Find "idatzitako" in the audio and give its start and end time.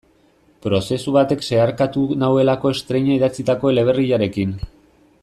3.19-3.73